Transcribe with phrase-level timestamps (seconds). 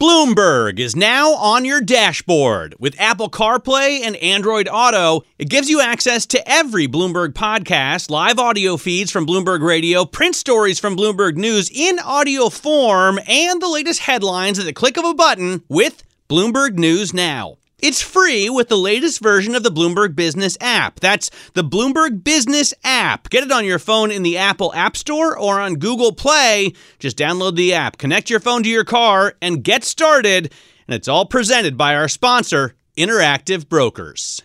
[0.00, 2.76] Bloomberg is now on your dashboard.
[2.78, 8.38] With Apple CarPlay and Android Auto, it gives you access to every Bloomberg podcast, live
[8.38, 13.66] audio feeds from Bloomberg Radio, print stories from Bloomberg News in audio form, and the
[13.66, 17.56] latest headlines at the click of a button with Bloomberg News Now.
[17.80, 20.98] It's free with the latest version of the Bloomberg Business app.
[20.98, 23.30] That's the Bloomberg Business app.
[23.30, 26.72] Get it on your phone in the Apple App Store or on Google Play.
[26.98, 30.52] Just download the app, connect your phone to your car, and get started.
[30.88, 34.42] And it's all presented by our sponsor, Interactive Brokers.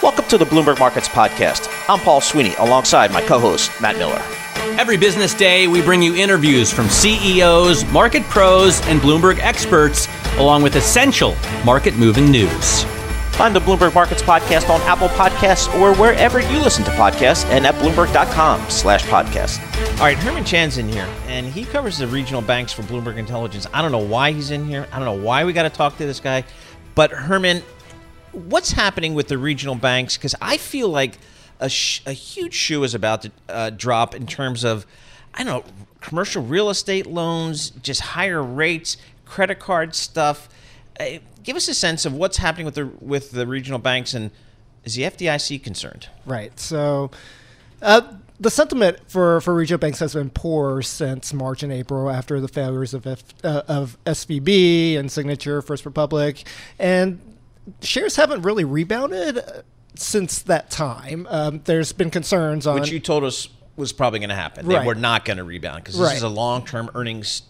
[0.00, 1.68] Welcome to the Bloomberg Markets Podcast.
[1.88, 4.22] I'm Paul Sweeney alongside my co host, Matt Miller.
[4.78, 10.62] Every business day, we bring you interviews from CEOs, market pros, and Bloomberg experts, along
[10.62, 12.82] with essential market moving news.
[13.32, 17.66] Find the Bloomberg Markets Podcast on Apple Podcasts or wherever you listen to podcasts and
[17.66, 19.62] at Bloomberg.com slash podcast.
[19.92, 23.66] All right, Herman Chan's in here, and he covers the regional banks for Bloomberg Intelligence.
[23.72, 24.86] I don't know why he's in here.
[24.92, 26.44] I don't know why we got to talk to this guy.
[26.94, 27.62] But, Herman,
[28.32, 30.18] what's happening with the regional banks?
[30.18, 31.16] Because I feel like
[31.60, 34.86] a, sh- a huge shoe is about to uh, drop in terms of,
[35.34, 40.48] I don't know, commercial real estate loans, just higher rates, credit card stuff.
[40.98, 44.30] Uh, give us a sense of what's happening with the with the regional banks, and
[44.84, 46.08] is the FDIC concerned?
[46.24, 46.58] Right.
[46.58, 47.10] So.
[47.82, 48.00] Uh,
[48.38, 52.48] the sentiment for, for regional banks has been poor since March and April after the
[52.48, 56.46] failures of F, uh, of SVB and Signature, First Republic,
[56.78, 57.18] and
[57.80, 59.40] shares haven't really rebounded
[59.98, 61.26] since that time.
[61.30, 64.66] Um, there's been concerns on which you told us was probably going to happen.
[64.66, 64.80] Right.
[64.80, 66.16] They were not going to rebound because this Right.
[66.16, 67.42] is a long-term earnings.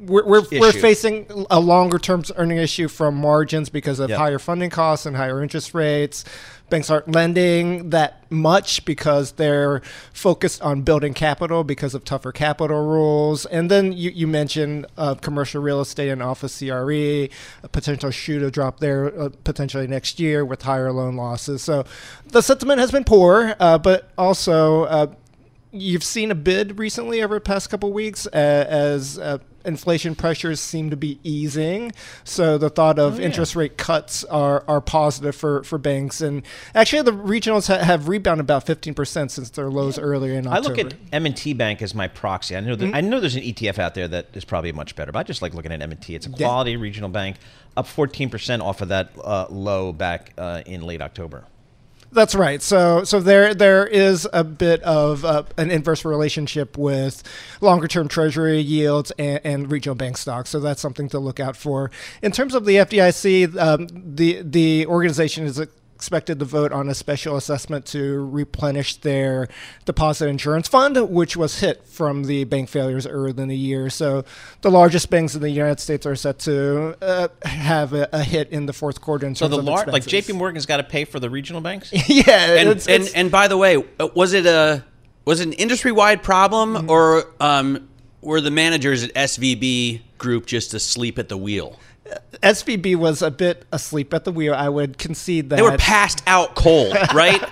[0.00, 4.18] We're, we're, we're facing a longer term earning issue from margins because of Yep.
[4.18, 6.24] higher funding costs and higher interest rates.
[6.70, 12.86] Banks aren't lending that much because they're focused on building capital because of tougher capital
[12.86, 13.44] rules.
[13.46, 18.38] And then you, you mentioned uh, commercial real estate and office CRE, a potential shoe
[18.38, 21.60] to drop there uh, potentially next year with higher loan losses.
[21.62, 21.84] So
[22.26, 25.06] the sentiment has been poor, uh, but also uh,
[25.72, 28.30] you've seen a bid recently over the past couple weeks uh,
[28.68, 31.92] as uh, inflation pressures seem to be easing.
[32.24, 36.20] So the thought of Oh, interest rate cuts are, are positive for, for banks.
[36.20, 36.42] And
[36.74, 40.74] actually, the regionals ha- have rebounded about 15% since their lows earlier in October.
[40.74, 42.56] I look at M&T Bank as my proxy.
[42.56, 45.12] I know that, I know there's an ETF out there that is probably much better,
[45.12, 46.14] but I just like looking at M&T.
[46.14, 46.36] It's a Yeah.
[46.46, 47.36] quality regional bank,
[47.76, 51.44] up 14% off of that uh, low back uh, in late October.
[52.12, 52.60] That's right.
[52.60, 57.22] So, so there there is a bit of uh, an inverse relationship with
[57.60, 60.50] longer term Treasury yields and, and regional bank stocks.
[60.50, 61.92] So that's something to look out for.
[62.20, 65.60] In terms of the FDIC, um, the the organization is
[66.00, 69.48] expected to vote on a special assessment to replenish their
[69.84, 73.90] deposit insurance fund, which was hit from the bank failures earlier in the year.
[73.90, 74.24] So
[74.62, 78.48] the largest banks in the United States are set to uh, have a, a hit
[78.50, 79.26] in the fourth quarter.
[79.26, 80.30] In So the of lar- like expenses.
[80.34, 81.92] JP Morgan's got to pay for the regional banks?
[82.08, 84.82] yeah, And, it's, and, it's- and by the way, uh, was it a
[85.26, 86.88] was it an industry wide problem Mm-hmm.
[86.90, 87.90] or um,
[88.22, 91.78] were the managers at SVB Group just asleep at the wheel?
[92.42, 94.54] SVB was a bit asleep at the wheel.
[94.54, 97.42] I would concede that They were passed out cold, right?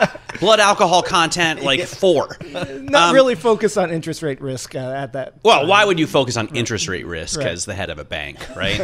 [0.40, 2.36] Blood alcohol content like four.
[2.52, 5.34] not really focused on interest rate risk uh, at that.
[5.42, 5.68] Well, time.
[5.68, 7.48] why would you focus on interest rate risk Right.
[7.48, 8.78] as the head of a bank, right?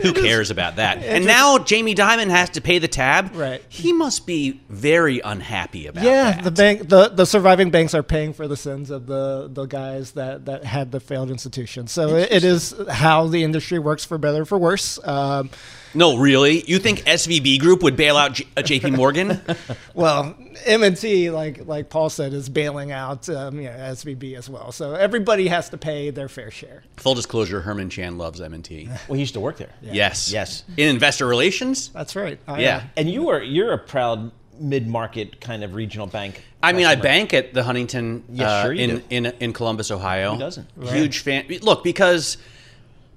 [0.00, 0.98] Who cares about that?
[0.98, 3.34] And now Jamie Dimon has to pay the tab.
[3.34, 3.62] Right.
[3.68, 6.44] He must be very unhappy about Yeah, that.
[6.44, 10.12] the bank, the, the surviving banks are paying for the sins of the, the guys
[10.12, 11.92] that, that had the failed institutions.
[11.92, 14.96] So it, it is how how the industry works for better or for worse.
[15.04, 15.50] Um,
[15.92, 16.62] No, really?
[16.70, 19.40] You think SVB Group would bail out J- uh, JP Morgan?
[19.94, 24.70] well, M&T, like like Paul said, is bailing out um, you know, SVB as well.
[24.70, 26.84] So everybody has to pay their fair share.
[26.98, 28.88] Full disclosure, Herman Chan loves M&T.
[29.08, 29.72] Well, he used to work there.
[29.82, 30.30] Yes.
[30.30, 30.62] Yes.
[30.76, 31.88] In investor relations?
[31.88, 32.38] That's right.
[32.46, 32.76] I, Yeah.
[32.76, 34.30] uh, And you are you're a proud
[34.60, 36.44] mid-market kind of regional bank.
[36.62, 39.90] I mean, I bank at the Huntington Yeah, uh, sure you in, in in Columbus,
[39.90, 40.34] Ohio.
[40.34, 40.68] Who doesn't?
[40.82, 41.46] Huge fan.
[41.62, 42.36] Look, because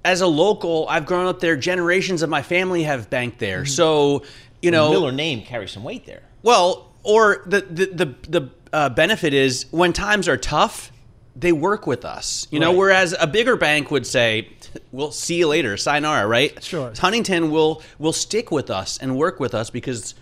[0.04, 1.56] as a local, I've grown up there.
[1.56, 3.64] Generations of my family have banked there.
[3.64, 4.22] So,
[4.62, 6.22] you The know, Miller name carries some weight there.
[6.42, 10.90] well, or the the the, the uh, benefit is when times are tough,
[11.36, 12.46] they work with us.
[12.50, 14.48] You know, whereas a bigger bank would say,
[14.90, 16.62] "We'll see you later, sayonara," right?
[16.64, 16.92] Sure.
[16.98, 20.14] Huntington will will stick with us and work with us because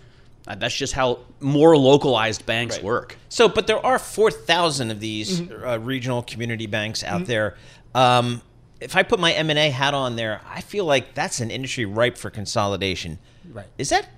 [0.45, 2.83] uh, that's just how more localized banks Right.
[2.83, 3.17] work.
[3.29, 7.55] So, but there are 4,000 of these uh, regional community banks out there.
[7.95, 8.41] Um,
[8.83, 12.17] if I put my M&A hat on there, I feel like that's an industry ripe
[12.17, 13.19] for consolidation.
[13.51, 13.65] Right.
[13.77, 14.09] Is that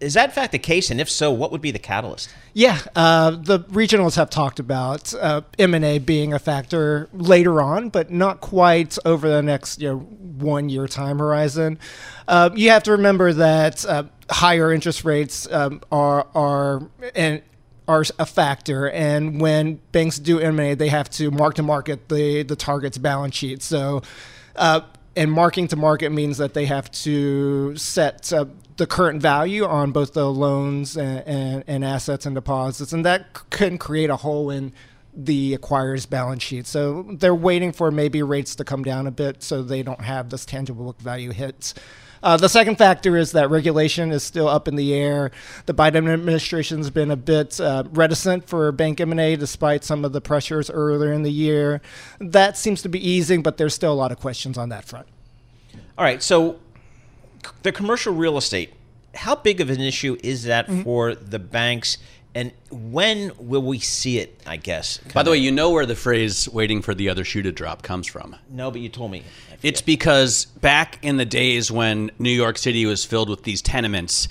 [0.00, 0.90] is that in fact the case?
[0.90, 2.28] And if so, what would be the catalyst?
[2.52, 8.10] Yeah, uh, the regionals have talked about uh, M&A being a factor later on, but
[8.10, 11.78] not quite over the next you know, one year time horizon.
[12.28, 16.82] Uh, you have to remember that uh, higher interest rates um, are are
[17.14, 17.40] and
[17.86, 22.42] are a factor, and when banks do M&A, they have to mark to market the
[22.42, 23.62] the target's balance sheet.
[23.62, 24.02] So.
[24.56, 24.82] Uh,
[25.16, 28.46] and marking to market means that they have to set uh,
[28.76, 33.26] the current value on both the loans and, and, and assets and deposits, and that
[33.36, 34.72] c- can create a hole in
[35.16, 36.66] the acquirer's balance sheet.
[36.66, 40.30] So they're waiting for maybe rates to come down a bit so they don't have
[40.30, 41.74] this tangible book value hits.
[42.24, 45.30] Uh, the second factor is that regulation is still up in the air.
[45.66, 50.14] The Biden administration has been a bit uh, reticent for bank M&A despite some of
[50.14, 51.82] the pressures earlier in the year.
[52.18, 55.06] That seems to be easing, but there's still a lot of questions on that front.
[55.98, 56.58] All right, so
[57.62, 58.72] the commercial real estate,
[59.14, 61.98] how big of an issue is that for the banks?
[62.34, 64.98] And when will we see it, I guess?
[65.12, 67.82] By the way, you know where the phrase "waiting for the other shoe to drop"
[67.82, 68.34] comes from.
[68.50, 69.22] No, but you told me.
[69.62, 74.28] It's because back in the days when New York City was filled with these tenements,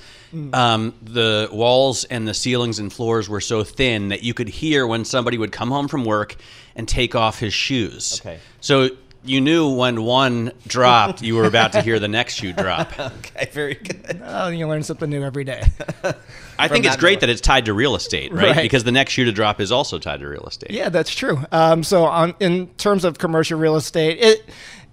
[0.52, 4.86] um, the walls and the ceilings and floors were so thin that you could hear
[4.86, 6.36] when somebody would come home from work
[6.76, 8.20] and take off his shoes.
[8.22, 8.40] Okay.
[8.60, 8.90] So
[9.24, 12.92] you knew when one dropped, you were about to hear the next shoe drop.
[13.00, 14.22] Okay, very good.
[14.24, 15.64] Oh, you learn something new every day.
[16.60, 17.22] I think it's that great moment.
[17.22, 18.56] that it's tied to real estate, right?
[18.56, 18.62] Right.
[18.64, 20.72] Because the next shoe to drop is also tied to real estate.
[20.72, 21.40] yeah, that's true.
[21.52, 24.50] Um, so, on in terms of commercial real estate, it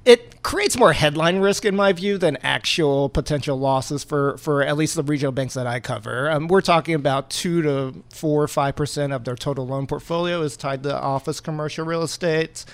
[0.07, 4.77] it creates more headline risk in my view than actual potential losses for for at
[4.77, 6.31] least the regional banks that I cover.
[6.31, 10.41] Um, we're talking about two to four or five percent of their total loan portfolio
[10.43, 12.65] is tied to office commercial real estate.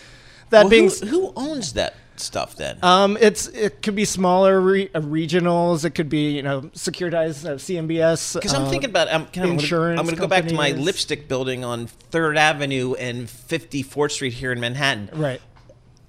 [0.50, 2.78] That Well, being who, who owns that stuff then?
[2.82, 5.84] Um, it's it could be smaller re- uh, regionals.
[5.84, 8.34] It could be you know securitized uh, CMBS.
[8.34, 11.28] Because I'm uh, thinking about I'm, insurance I'm going to go back to my lipstick
[11.28, 15.10] building on Third Avenue and 54th Street here in Manhattan.
[15.12, 15.40] right.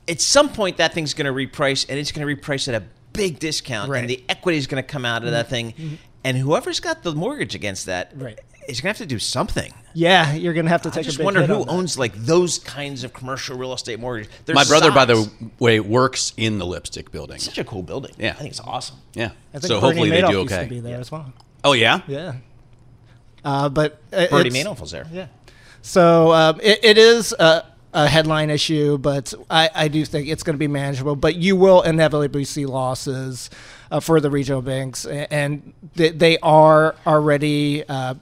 [0.09, 2.85] At some point, that thing's going to reprice, and it's going to reprice at a
[3.11, 3.97] big discount, Right.
[3.97, 4.01] Mm-hmm.
[4.03, 7.13] and the equity is going to come out of that thing, and whoever's got the
[7.13, 8.39] mortgage against that Right.
[8.67, 9.73] is going to have to do something.
[9.93, 11.71] Yeah, you're gonna have to I take a just big wonder hit who on that.
[11.73, 14.31] owns like those kinds of commercial real estate mortgages.
[14.45, 15.27] Their My brother, by the
[15.57, 17.39] way, works in the lipstick building.
[17.39, 18.13] such a cool building.
[18.19, 18.29] Yeah.
[18.31, 18.97] I think it's awesome.
[19.15, 19.31] Yeah.
[19.55, 20.69] I think So Bernie hopefully they Madoff do used to okay.
[20.69, 21.33] be there as well.
[21.63, 22.01] Oh yeah.
[22.07, 22.33] Yeah.
[23.43, 25.07] Uh, but it- Bernie it's- Madoff was there.
[25.11, 25.27] Yeah.
[25.81, 30.43] So um, it, it is a, a headline issue, but I, I do think it's
[30.43, 31.15] going to be manageable.
[31.15, 33.49] But you will inevitably see losses
[33.91, 38.15] uh, for the regional banks, and they, they are already uh,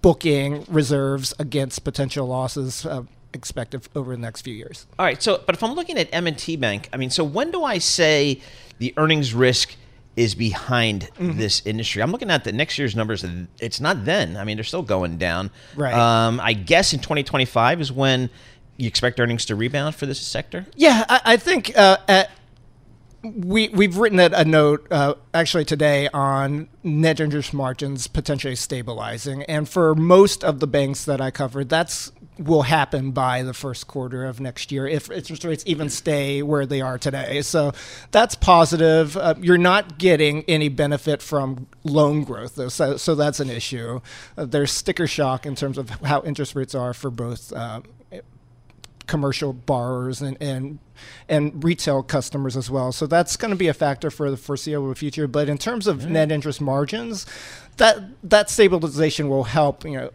[0.00, 3.02] booking reserves against potential losses uh,
[3.32, 4.86] expected over the next few years.
[4.98, 5.22] All right.
[5.22, 8.40] So, but if I'm looking at M&T Bank, I mean, so when do I say
[8.78, 9.74] the earnings risk
[10.16, 11.38] is behind Mm-hmm.
[11.38, 12.02] this industry?
[12.02, 13.24] I'm looking at the next year's numbers.
[13.60, 14.36] It's not then.
[14.36, 15.50] I mean, they're still going down.
[15.76, 15.94] Right.
[15.94, 18.28] Um, I guess in 2025 is when
[18.76, 20.66] you expect earnings to rebound for this sector.
[20.74, 22.30] Yeah, I, I think uh, at,
[23.22, 29.68] we we've written a, note uh, actually today on net interest margins potentially stabilizing, and
[29.68, 34.24] for most of the banks that I covered, that's will happen by the first quarter
[34.24, 37.42] of next year if interest rates even stay where they are today.
[37.42, 37.72] So
[38.10, 39.16] that's positive.
[39.16, 44.00] Uh, you're not getting any benefit from loan growth though, so so that's an issue.
[44.36, 47.52] Uh, there's sticker shock in terms of how interest rates are for both.
[49.06, 50.78] Commercial borrowers and, and
[51.28, 52.92] and retail customers as well.
[52.92, 55.26] So that's going to be a factor for the foreseeable future.
[55.26, 57.26] But in terms of net interest margins,
[57.78, 60.10] that that stabilization will help you know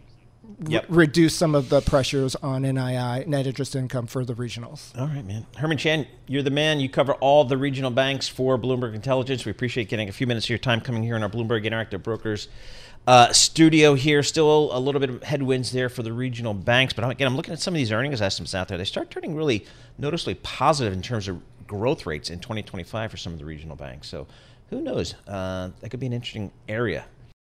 [0.65, 0.85] Yep.
[0.89, 4.97] reduce some of the pressures on NII, net interest income for the regionals.
[4.97, 5.45] All right, man.
[5.55, 6.79] Herman Chan, you're the man.
[6.79, 9.45] You cover all the regional banks for Bloomberg Intelligence.
[9.45, 12.01] We appreciate getting a few minutes of your time coming here in our Bloomberg Interactive
[12.01, 12.47] Brokers
[13.07, 14.21] uh, studio here.
[14.21, 16.93] Still a little bit of headwinds there for the regional banks.
[16.93, 18.77] But again, I'm looking at some of these earnings estimates out there.
[18.77, 19.65] They start turning really
[19.97, 24.09] noticeably positive in terms of growth rates in 2025 for some of the regional banks.
[24.09, 24.27] So
[24.69, 25.15] who knows?
[25.27, 27.05] Uh, that could be an interesting area.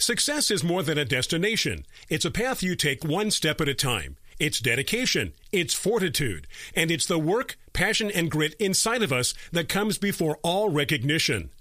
[0.00, 1.84] Success is more than a destination.
[2.08, 4.16] It's a path you take one step at a time.
[4.38, 9.68] It's dedication, it's fortitude, and it's the work, passion, and grit inside of us that
[9.68, 11.50] comes before all recognition.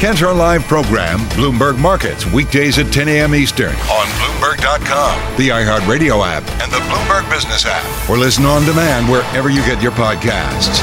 [0.00, 3.34] Catch our live program, Bloomberg Markets, weekdays at 10 a.m.
[3.34, 9.08] Eastern on Bloomberg.com, the iHeartRadio app, and the Bloomberg Business app, or listen on demand
[9.10, 10.82] wherever you get your podcasts.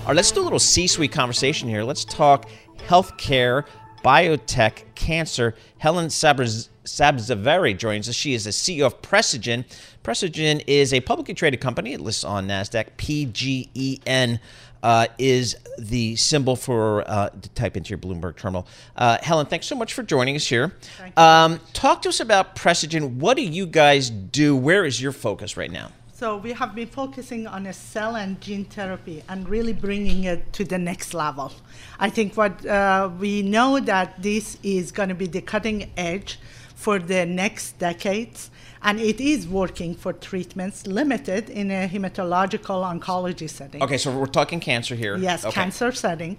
[0.00, 1.82] All right, let's do a little C suite conversation here.
[1.82, 2.48] Let's talk
[2.86, 3.66] healthcare,
[4.02, 5.54] biotech, cancer.
[5.76, 8.14] Helen Sabz- Sabzevari joins us.
[8.14, 9.66] She is the CEO of Precigen.
[10.02, 11.92] Precigen is a publicly traded company.
[11.92, 12.92] It lists on NASDAQ.
[12.96, 14.38] PGEN
[14.82, 18.66] uh, is the symbol for, uh, to type into your Bloomberg terminal.
[18.96, 20.72] Uh, Helen, thanks so much for joining us here.
[21.16, 23.16] Um, talk to us about Precigen.
[23.16, 24.56] What do you guys do?
[24.56, 25.90] Where is your focus right now?
[26.12, 30.52] So we have been focusing on a cell and gene therapy and really bringing it
[30.54, 31.52] to the next level.
[32.00, 36.40] I think what uh, we know that this is going to be the cutting edge
[36.74, 38.50] for the next decades,
[38.82, 43.82] and it is working for treatments limited in a hematological oncology setting.
[43.82, 45.16] Okay, so we're talking cancer here.
[45.16, 45.54] Yes, Okay.
[45.54, 46.36] cancer setting.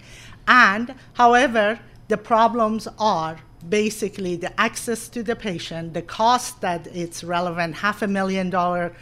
[0.47, 7.23] And however, the problems are basically the access to the patient, the cost that it's
[7.23, 8.93] relevant, half a million dollar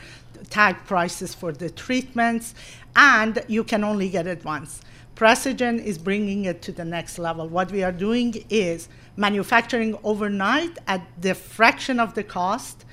[0.50, 2.56] tag prices for the treatments,
[2.96, 4.82] and you can only get it once.
[5.16, 7.48] Precigen is bringing it to the next level.
[7.48, 12.86] What we are doing is manufacturing overnight at the fraction of the cost,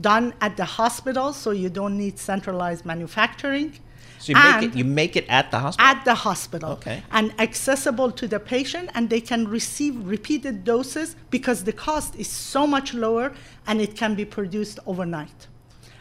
[0.00, 3.72] done at the hospital, so you don't need centralized manufacturing.
[4.18, 5.86] So you make it you make it at the hospital.
[5.90, 7.02] at the hospital Okay.
[7.10, 12.28] and accessible to the patient and they can receive repeated doses because the cost is
[12.28, 13.34] so much lower
[13.66, 15.48] and it can be produced overnight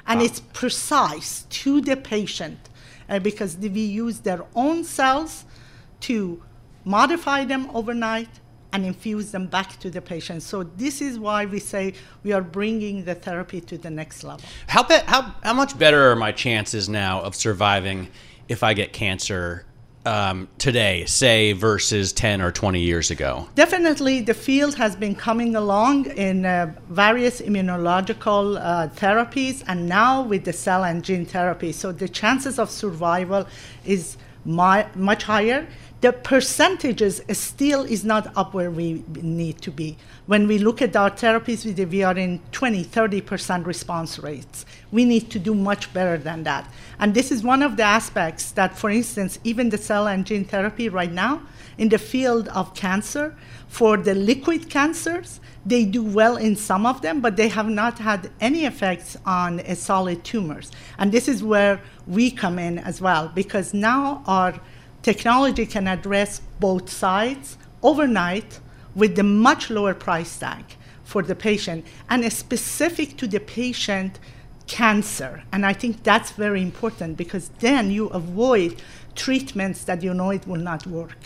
[0.07, 2.69] and it's precise to the patient
[3.09, 5.43] uh, because we use their own cells
[6.01, 6.41] to
[6.85, 8.29] modify them overnight
[8.73, 12.41] and infuse them back to the patient so this is why we say we are
[12.41, 16.31] bringing the therapy to the next level How, be- how, how much better are my
[16.31, 18.09] chances now of surviving
[18.47, 19.65] if I get cancer
[20.05, 23.47] um, today, say, versus 10 or 20 years ago?
[23.55, 30.21] Definitely, the field has been coming along in uh, various immunological uh, therapies and now
[30.21, 31.71] with the cell and gene therapy.
[31.71, 33.47] So the chances of survival
[33.85, 35.67] is mi- much higher.
[36.03, 39.95] The percentages still is not up where we need to be.
[40.25, 44.65] When we look at our therapies, we, are in 20, 30% response rates.
[44.91, 46.69] We need to do much better than that.
[46.99, 50.43] And this is one of the aspects that, for instance, even the cell and gene
[50.43, 51.41] therapy right now,
[51.77, 53.33] in the field of cancer,
[53.69, 57.97] for the liquid cancers, they do well in some of them, but they have not
[57.97, 60.69] had any effects on uh, solid tumors.
[60.97, 64.59] And this is where we come in as well, because now our
[65.03, 68.59] technology can address both sides overnight
[68.95, 70.65] with the much lower price tag
[71.03, 74.19] for the patient and specific to the patient
[74.67, 75.43] cancer.
[75.51, 78.81] And I think that's very important because then you avoid
[79.15, 81.17] treatments that you know it will not work.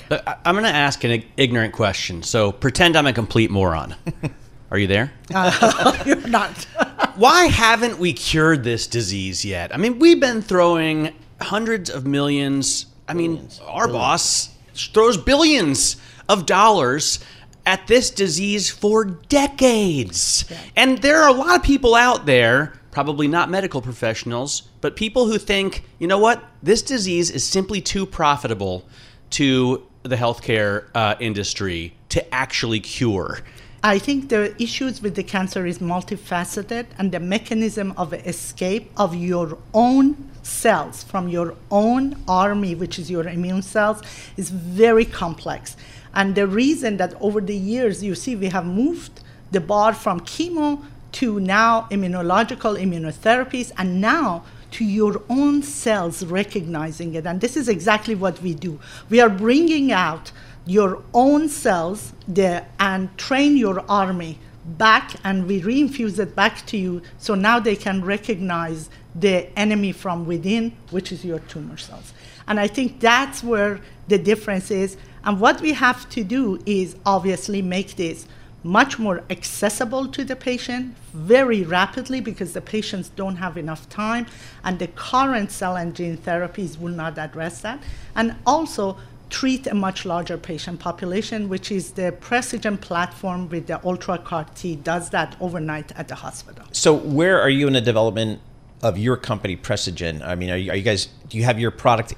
[0.45, 2.23] I'm going to ask an ignorant question.
[2.23, 3.95] So pretend I'm a complete moron.
[4.71, 5.13] Are you there?
[5.33, 6.51] Uh, you're not.
[7.15, 9.73] Why haven't we cured this disease yet?
[9.73, 12.87] I mean, we've been throwing hundreds of millions.
[13.07, 15.97] I mean, our boss throws billions
[16.27, 17.19] of dollars
[17.65, 20.45] at this disease for decades.
[20.75, 25.27] And there are a lot of people out there, probably not medical professionals, but people
[25.27, 28.85] who think, you know what, this disease is simply too profitable
[29.31, 33.39] to the healthcare uh, industry to actually cure.
[33.83, 39.13] I think the issues with the cancer is multifaceted, and the mechanism of escape of
[39.15, 44.01] your own cells from your own army, which is your immune cells,
[44.37, 45.75] is very complex.
[46.13, 50.21] And the reason that over the years you see we have moved the bar from
[50.21, 57.25] chemo to now immunological immunotherapies, and now to your own cells recognizing it.
[57.25, 58.79] And this is exactly what we do.
[59.09, 60.31] We are bringing out
[60.65, 66.77] your own cells there and train your army back and we reinfuse it back to
[66.77, 68.89] you so now they can recognize
[69.19, 72.13] the enemy from within which is your tumor cells.
[72.47, 74.97] And i think that's where the difference is.
[75.23, 78.27] And what we have to do is obviously make this
[78.63, 84.25] much more accessible to the patient very rapidly because the patients don't have enough time
[84.63, 87.81] and the current cell and gene therapies will not address that.
[88.15, 88.97] And also
[89.29, 94.45] treat a much larger patient population, which is the Precigen platform with the Ultra CAR
[94.55, 96.65] T does that overnight at the hospital.
[96.71, 98.39] So where are you in the development
[98.81, 100.21] of your company, Precigen?
[100.25, 101.07] I mean, are you, are you guys?
[101.29, 102.13] Do you have your product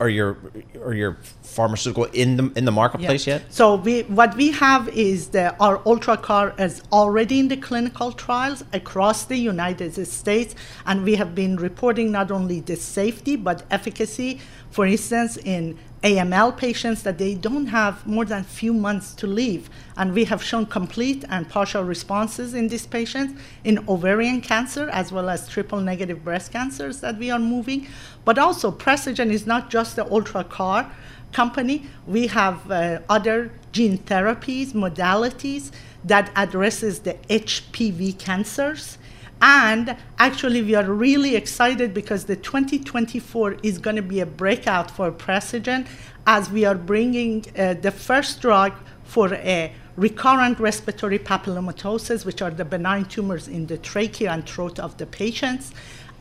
[0.00, 0.36] or your
[0.80, 3.34] or your pharmaceutical in the in the marketplace Yeah.
[3.34, 3.52] yet?
[3.52, 8.10] So we, what we have is that our Ultra CAR is already in the clinical
[8.12, 10.54] trials across the United States,
[10.86, 14.40] and we have been reporting not only the safety but efficacy.
[14.70, 19.70] For instance, in AML patients that they don't have more than few months to live,
[19.96, 25.10] and we have shown complete and partial responses in these patients in ovarian cancer as
[25.10, 27.86] well as triple negative breast cancers that we are moving.
[28.26, 30.92] But also, Precigen is not just the Ultra CAR
[31.32, 31.86] company.
[32.06, 35.70] We have uh, other gene therapies, modalities
[36.04, 38.98] that addresses the HPV cancers.
[39.46, 44.90] And actually, we are really excited because the 2024 is going to be a breakout
[44.90, 45.86] for Precigen
[46.26, 48.72] as we are bringing uh, the first drug
[49.04, 54.78] for a recurrent respiratory papillomatosis, which are the benign tumors in the trachea and throat
[54.78, 55.72] of the patients.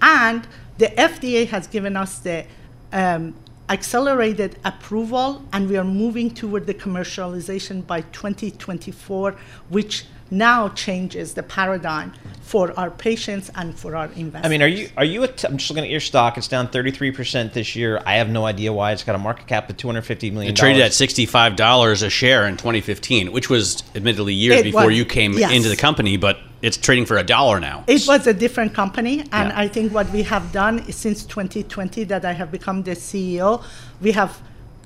[0.01, 0.45] And
[0.77, 2.45] the FDA has given us the
[2.91, 3.36] um,
[3.69, 9.33] accelerated approval, and we are moving toward the commercialization by 2024,
[9.69, 14.46] which now changes the paradigm for our patients and for our investors.
[14.46, 15.24] I mean, are you are you?
[15.24, 16.38] A t- I'm just looking at your stock.
[16.38, 18.02] It's down 33 percent this year.
[18.06, 18.91] I have no idea why.
[18.91, 20.52] It's got a market cap of 250 million.
[20.52, 24.88] It traded at sixty-five dollars a share in 2015, which was admittedly years It before
[24.88, 25.52] was, you came yes.
[25.52, 27.84] into the company, but it's trading for a dollar now.
[27.88, 29.60] It was a different company, and Yeah.
[29.60, 33.63] I think what we have done is since 2020 that I have become the CEO,
[34.02, 34.41] we have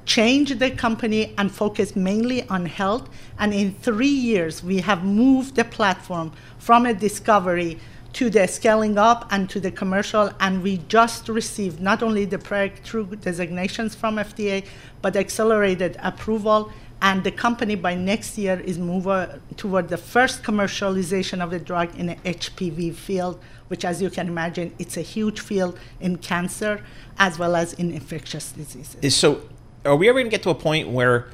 [0.07, 3.07] changed the company and focused mainly on health.
[3.37, 7.77] And in three years, we have moved the platform from a discovery
[8.13, 10.31] to the scaling up and to the commercial.
[10.39, 14.65] And we just received not only the breakthrough designations from FDA,
[15.01, 16.71] but accelerated approval.
[17.01, 21.59] And the company by next year is moving uh, toward the first commercialization of the
[21.59, 26.17] drug in the HPV field, which, as you can imagine, it's a huge field in
[26.17, 26.83] cancer
[27.19, 29.13] as well as in infectious diseases.
[29.13, 29.41] So.
[29.87, 31.27] Are we ever going to get to a point where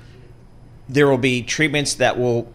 [0.87, 2.53] there will be treatments that will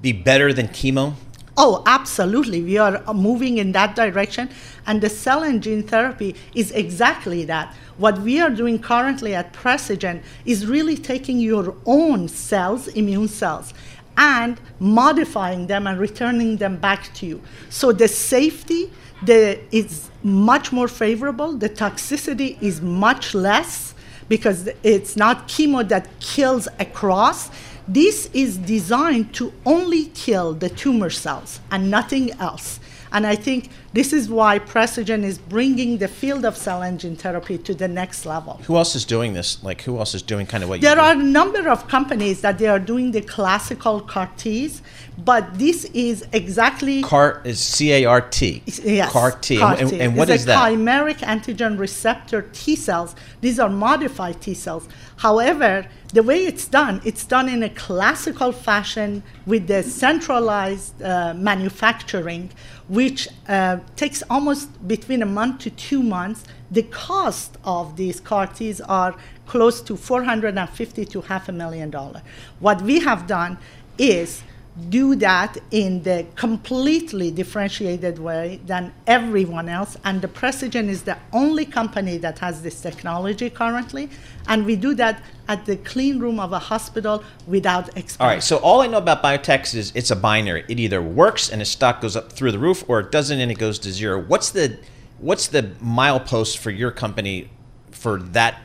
[0.00, 1.14] be better than chemo?
[1.58, 2.62] Oh, absolutely.
[2.62, 4.48] We are moving in that direction.
[4.86, 7.74] And the cell and gene therapy is exactly that.
[7.98, 13.74] What we are doing currently at Precigen is really taking your own cells, immune cells,
[14.16, 17.42] and modifying them and returning them back to you.
[17.68, 18.90] So the safety
[19.24, 23.94] the, is much more favorable, the toxicity is much less
[24.28, 27.50] because it's not chemo that kills across.
[27.86, 32.80] This is designed to only kill the tumor cells and nothing else.
[33.12, 37.16] And I think this is why Precigen is bringing the field of cell and gene
[37.16, 38.60] therapy to the next level.
[38.64, 39.62] Who else is doing this?
[39.62, 41.00] Like, who else is doing kind of what you There do?
[41.00, 44.82] are a number of companies that they are doing the classical CAR Ts,
[45.24, 48.62] but this is exactly CAR is C A R T.
[48.66, 49.60] Yes, CAR T.
[49.60, 50.00] And, T.
[50.00, 50.70] and what it's is that?
[50.70, 53.14] chimeric antigen receptor T cells.
[53.40, 54.88] These are modified T cells.
[55.18, 61.34] However, the way it's done, it's done in a classical fashion with the centralized uh,
[61.34, 62.50] manufacturing,
[62.88, 66.44] which uh, takes almost between a month to two months.
[66.70, 72.22] The cost of these CAR Ts are close to 450 to half a million dollar.
[72.60, 73.58] What we have done
[73.98, 74.42] is
[74.88, 79.96] do that in the completely differentiated way than everyone else.
[80.04, 84.08] And the Precigen is the only company that has this technology currently.
[84.46, 87.88] And we do that at the clean room of a hospital without.
[88.20, 88.42] All right.
[88.42, 90.64] So all I know about biotech is it's a binary.
[90.68, 93.50] It either works and its stock goes up through the roof, or it doesn't and
[93.50, 94.22] it goes to zero.
[94.22, 94.78] What's the
[95.18, 97.50] what's the milepost for your company
[97.90, 98.60] for that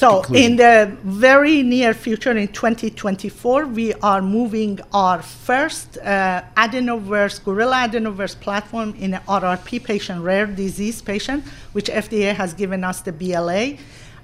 [0.00, 7.44] so in the very near future, in 2024, we are moving our first uh, adenovirus,
[7.44, 13.02] gorilla adenovirus platform in an RRP patient, rare disease patient, which FDA has given us
[13.02, 13.76] the BLA,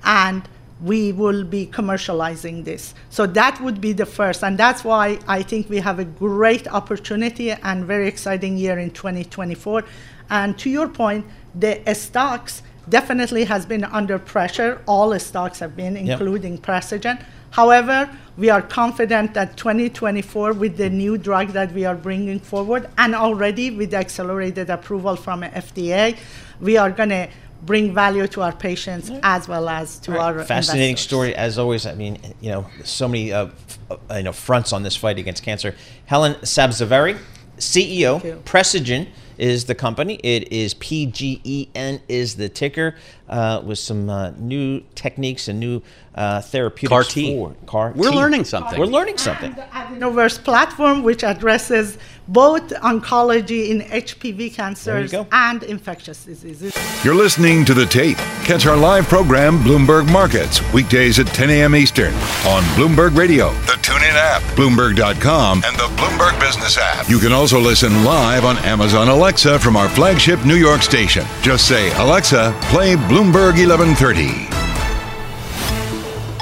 [0.04, 0.48] and
[0.82, 2.94] we will be commercializing this.
[3.10, 6.66] So that would be the first, and that's why I think we have a great
[6.68, 9.84] opportunity and very exciting year in 2024.
[10.30, 14.80] And to your point, the stocks definitely has been under pressure.
[14.86, 16.20] All stocks have been, Yep.
[16.20, 17.20] including Precigen.
[17.50, 22.88] However, we are confident that 2024, with the new drug that we are bringing forward,
[22.98, 26.16] and already with the accelerated approval from FDA,
[26.60, 27.28] we are going to
[27.64, 31.04] bring value to our patients as well as to our Fascinating investors.
[31.06, 31.86] story as always.
[31.86, 33.78] I mean, you know, so many uh, f-
[34.10, 35.74] uh, you know fronts on this fight against cancer.
[36.04, 37.16] Helen Sabzevari,
[37.58, 38.20] CEO.
[38.44, 39.06] Precigen
[39.38, 40.14] is the company.
[40.22, 42.94] It is PGEN is the ticker
[43.28, 45.82] uh, with some uh, new techniques and new
[46.14, 47.36] uh, therapeutics CAR T.
[47.36, 48.78] for CAR We're learning something.
[48.78, 49.52] We're learning something.
[49.52, 56.74] And the Adenovirus platform, which addresses both oncology in HPV cancers and infectious diseases.
[57.04, 58.16] You're listening to The Tape.
[58.44, 61.76] Catch our live program, Bloomberg Markets, weekdays at 10 a.m.
[61.76, 62.14] Eastern
[62.46, 67.08] on Bloomberg Radio, the TuneIn app, Bloomberg.com, and the Bloomberg Business app.
[67.08, 71.24] You can also listen live on Amazon Alexa from our flagship New York station.
[71.42, 74.46] Just say, Alexa, play Bloomberg 1130.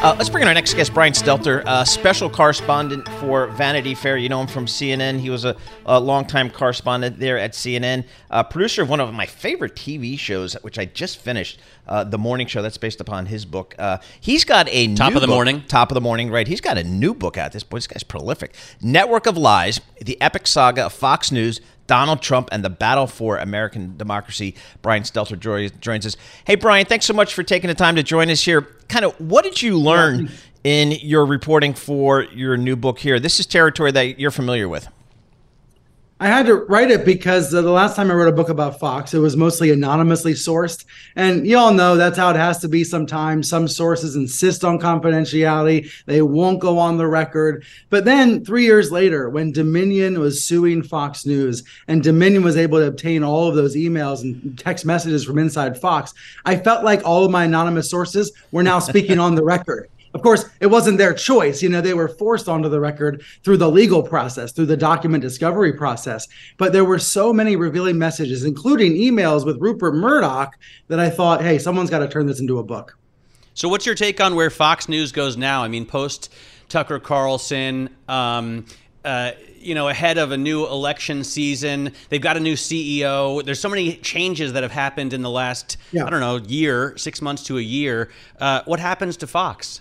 [0.02, 4.18] Uh, let's bring in our next guest, Brian Stelter, uh, special correspondent for Vanity Fair.
[4.18, 5.20] You know him from CNN.
[5.20, 5.56] He was a,
[5.87, 10.54] a longtime correspondent there at CNN, uh, producer of one of my favorite TV shows,
[10.62, 12.60] which I just finished, uh, The Morning Show.
[12.60, 13.74] That's based upon his book.
[13.78, 15.62] Uh, he's got a Top new of the book- Morning.
[15.68, 16.48] Top of the morning, right?
[16.48, 17.52] He's got a new book out.
[17.52, 18.52] This boy, this guy's prolific.
[18.82, 21.60] Network of Lies: The Epic Saga of Fox News.
[21.87, 24.55] Donald Trump and the battle for American democracy.
[24.83, 25.38] Brian Stelter
[25.81, 26.16] joins us.
[26.44, 28.62] Hey, Brian, thanks so much for taking the time to join us here.
[28.88, 30.31] Kind of, what did you learn
[30.62, 33.20] in your reporting for your new book here?
[33.20, 34.88] This is territory that you're familiar with.
[36.24, 39.12] I had to write it because the last time I wrote a book about Fox,
[39.12, 40.87] it was mostly anonymously sourced.
[41.16, 43.46] And you all know that's how it has to be sometimes.
[43.46, 47.66] Some sources insist on confidentiality, they won't go on the record.
[47.90, 52.78] But then three years later, when Dominion was suing Fox News and Dominion was able
[52.78, 56.14] to obtain all of those emails and text messages from inside Fox,
[56.46, 59.90] I felt like all of my anonymous sources were now speaking on the record.
[60.14, 61.61] Of course, it wasn't their choice.
[61.61, 65.22] You know, they were forced onto the record through the legal process, through the document
[65.22, 66.29] discovery process.
[66.57, 70.55] But there were so many revealing messages, including emails with Rupert Murdoch,
[70.87, 72.96] that I thought, hey, someone's got to turn this into a book.
[73.55, 75.62] So, what's your take on where Fox News goes now?
[75.62, 76.33] I mean, post
[76.68, 78.66] Tucker Carlson, um,
[79.05, 83.44] uh, you know, ahead of a new election season, they've got a new CEO.
[83.44, 86.05] There's so many changes that have happened in the last, Yeah.
[86.07, 88.11] I don't know, year, six months to a year.
[88.40, 89.81] Uh, what happens to Fox?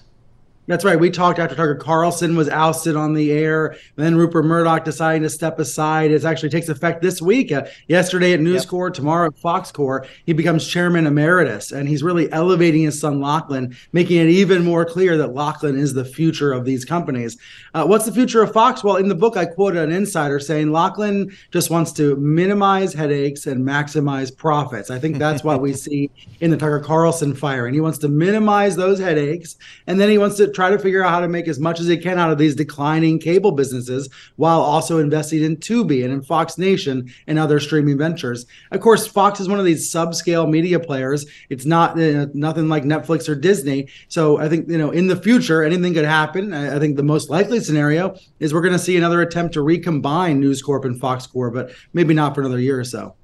[0.66, 0.98] That's right.
[0.98, 5.24] We talked after Tucker Carlson was ousted on the air, and then Rupert Murdoch deciding
[5.24, 6.10] to step aside.
[6.12, 7.52] It actually takes effect this week.
[7.52, 12.02] Uh, yesterday at News Corp, tomorrow at Fox Corp, he becomes chairman emeritus, and he's
[12.02, 16.54] really elevating his son Lachlan, making it even more clear that Lachlan is the future
[16.54, 17.38] of these companies.
[17.74, 18.86] Uh, what's the future of Fox?
[18.86, 23.48] Well, in the book, I quoted an insider saying Lachlan just wants to minimize headaches
[23.48, 24.90] and maximize profits.
[24.90, 27.74] I think that's what we see in the Tucker Carlson firing.
[27.74, 31.10] He wants to minimize those headaches, and then he wants to try to figure out
[31.10, 34.62] how to make as much as he can out of these declining cable businesses while
[34.62, 38.46] also investing in Tubi and in Fox Nation and other streaming ventures.
[38.72, 41.26] Of course, Fox is one of these subscale media players.
[41.50, 43.88] It's not uh, nothing like Netflix or Disney.
[44.08, 46.54] So I think you know in the future anything could happen.
[46.54, 49.62] I, I think the most likely scenario is we're going to see another attempt to
[49.62, 53.16] recombine News Corp and Fox Corp, but maybe not for another year or so.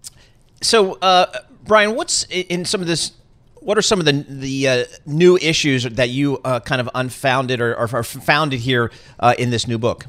[0.61, 1.27] So, uh,
[1.63, 3.13] Brian, what's in some of this?
[3.61, 7.59] What are some of the the uh, new issues that you uh, kind of unfounded
[7.59, 10.05] or, or, founded here uh, in this new book?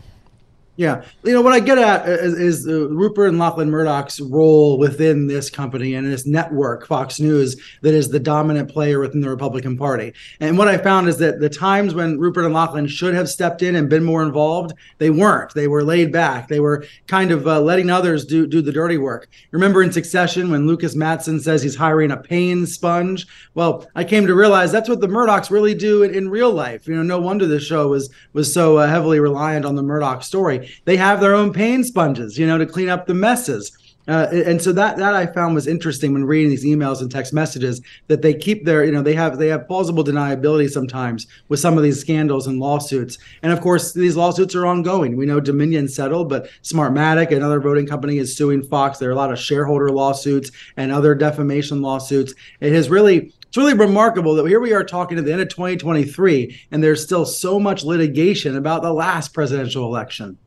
[0.77, 4.79] Yeah, you know what I get at is, is uh, Rupert and Lachlan Murdoch's role
[4.79, 9.29] within this company and this network, Fox News, that is the dominant player within the
[9.29, 10.15] Republican Party.
[10.41, 13.61] And what I found is that the times when Rupert and Lachlan should have stepped
[13.61, 15.53] in and been more involved, they weren't.
[15.53, 16.49] They were laid back.
[16.49, 19.29] They were kind of uh, letting others do do the dirty work.
[19.51, 23.27] Remember in Succession when Lukas Matsson says he's hiring a pain sponge?
[23.53, 26.89] Well, I came to realize that's what the Murdochs really do in, in real life.
[26.89, 30.23] You know, no wonder the show was was so uh, heavily reliant on the Murdoch
[30.23, 33.77] story they have their own pain sponges, you know, to clean up the messes.
[34.09, 37.33] Uh, and so that that I found was interesting when reading these emails and text
[37.33, 41.61] messages that they keep their you know they have they have plausible deniability sometimes with
[41.61, 45.39] some of these scandals and lawsuits and of course these lawsuits are ongoing we know
[45.39, 49.39] Dominion settled but Smartmatic another voting company is suing Fox there are a lot of
[49.39, 54.73] shareholder lawsuits and other defamation lawsuits it has really it's really remarkable that here we
[54.73, 58.93] are talking at the end of 2023 and there's still so much litigation about the
[58.93, 60.39] last presidential election.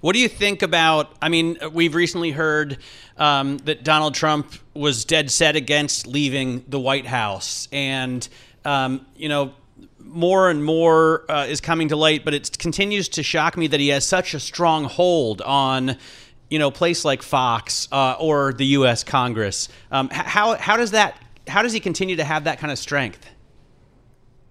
[0.00, 1.14] What do you think about?
[1.20, 2.78] I mean, we've recently heard
[3.18, 8.26] um, that Donald Trump was dead set against leaving the White House, and
[8.64, 9.52] um, you know,
[9.98, 12.24] more and more uh, is coming to light.
[12.24, 15.98] But it continues to shock me that he has such a strong hold on,
[16.48, 19.04] you know, a place like Fox uh, or the U.S.
[19.04, 19.68] Congress.
[19.90, 21.22] Um, how how does that?
[21.46, 23.26] How does he continue to have that kind of strength?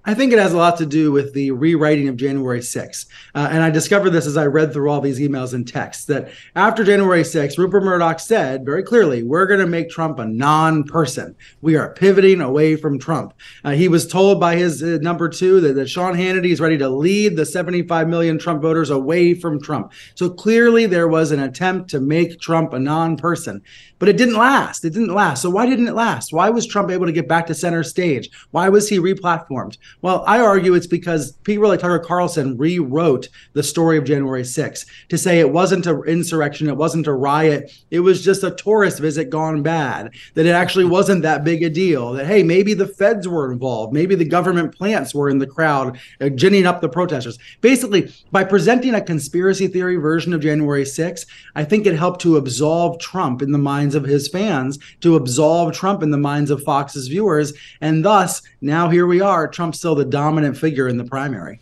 [0.05, 3.05] I think it has a lot to do with the rewriting of January 6th.
[3.35, 6.31] Uh, and I discovered this as I read through all these emails and texts that
[6.55, 10.85] after January 6th, Rupert Murdoch said very clearly, we're going to make Trump a non
[10.85, 11.35] person.
[11.62, 13.33] We are pivoting away from Trump.
[13.65, 16.77] Uh, he was told by his uh, number two that, that Sean Hannity is ready
[16.77, 19.91] to lead the 75 million Trump voters away from Trump.
[20.15, 23.62] So clearly there was an attempt to make Trump a non person
[23.99, 24.85] but it didn't last.
[24.85, 25.41] It didn't last.
[25.41, 26.31] So why didn't it last?
[26.31, 28.29] Why was Trump able to get back to center stage?
[28.51, 29.77] Why was he replatformed?
[30.02, 34.86] Well, I argue it's because people like Tucker Carlson rewrote the story of January 6th
[35.10, 38.99] to say it wasn't an insurrection, it wasn't a riot, it was just a tourist
[38.99, 40.13] visit gone bad.
[40.36, 42.13] That it actually wasn't that big a deal.
[42.13, 45.99] That hey, maybe the feds were involved, maybe the government plants were in the crowd,
[46.21, 47.38] uh, ginning up the protesters.
[47.62, 51.25] Basically, by presenting a conspiracy theory version of January 6th,
[51.56, 55.15] I think it helped to absolve Trump in the minds minds of his fans to
[55.15, 57.54] absolve Trump in the minds of Fox's viewers.
[57.82, 61.60] And thus, now here we are, Trump's still the dominant figure in the primary.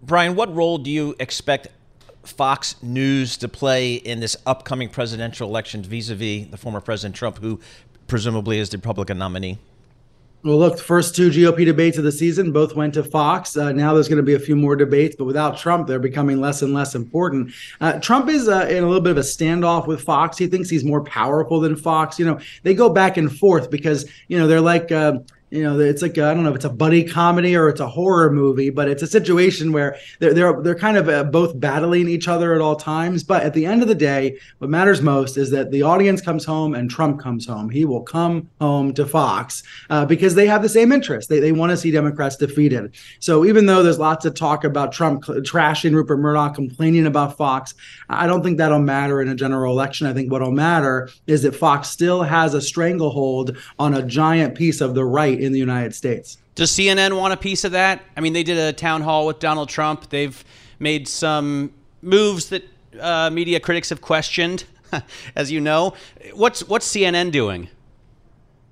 [0.00, 1.68] Brian, what role do you expect
[2.22, 7.14] Fox News to play in this upcoming presidential election vis a vis the former President
[7.14, 7.60] Trump, who
[8.06, 9.58] presumably is the Republican nominee?
[10.44, 13.56] Well, look, the first two GOP debates of the season both went to Fox.
[13.56, 16.40] Uh, now there's going to be a few more debates, but without Trump, they're becoming
[16.40, 17.52] less and less important.
[17.80, 20.38] Uh, Trump is uh, in a little bit of a standoff with Fox.
[20.38, 22.16] He thinks he's more powerful than Fox.
[22.20, 25.18] You know, they go back and forth because, you know, they're like, uh,
[25.50, 27.88] you know it's like I don't know if it's a buddy comedy or it's a
[27.88, 32.08] horror movie, but it's a situation where they're they're they're kind of uh, both battling
[32.08, 33.22] each other at all times.
[33.22, 36.44] But at the end of the day, what matters most is that the audience comes
[36.44, 37.70] home and Trump comes home.
[37.70, 41.28] He will come home to Fox uh, because they have the same interest.
[41.28, 42.94] They they want to see Democrats defeated.
[43.20, 47.74] So even though there's lots of talk about Trump trashing Rupert Murdoch, complaining about Fox,
[48.08, 50.08] I don't think that'll matter in a general election.
[50.08, 54.80] I think what'll matter is that Fox still has a stranglehold on a giant piece
[54.80, 56.38] of the right in the United States.
[56.54, 58.02] Does CNN want a piece of that?
[58.16, 60.08] I mean, they did a town hall with Donald Trump.
[60.08, 60.42] They've
[60.78, 61.72] made some
[62.02, 62.64] moves that
[62.98, 64.64] uh, media critics have questioned,
[65.36, 65.94] as you know.
[66.34, 67.68] What's what's CNN doing?